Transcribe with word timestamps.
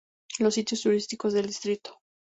Los 0.39 0.55
sitios 0.55 0.81
turísticos 0.81 1.31
del 1.31 1.45
distrito. 1.45 1.99